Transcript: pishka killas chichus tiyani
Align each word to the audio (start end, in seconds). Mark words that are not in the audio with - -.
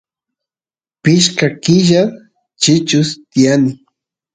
pishka 1.01 1.47
killas 1.63 2.11
chichus 2.61 3.09
tiyani 3.31 3.71